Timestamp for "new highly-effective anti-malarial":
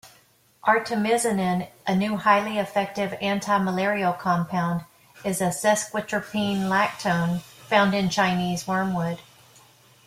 1.93-4.13